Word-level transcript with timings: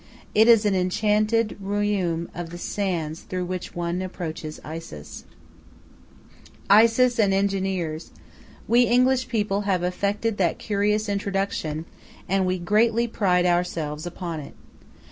It 0.33 0.47
is 0.47 0.65
an 0.65 0.73
enchanted 0.73 1.55
royaume 1.63 2.27
of 2.33 2.49
the 2.49 2.57
sands 2.57 3.21
through 3.21 3.45
which 3.45 3.75
one 3.75 4.01
approaches 4.01 4.59
Isis. 4.63 5.25
Isis 6.71 7.19
and 7.19 7.35
engineers! 7.35 8.09
We 8.67 8.85
English 8.87 9.27
people 9.27 9.61
have 9.69 9.83
effected 9.83 10.37
that 10.39 10.57
curious 10.57 11.07
introduction, 11.07 11.85
and 12.27 12.47
we 12.47 12.57
greatly 12.57 13.07
pride 13.07 13.45
ourselves 13.45 14.07
upon 14.07 14.39
it. 14.39 14.55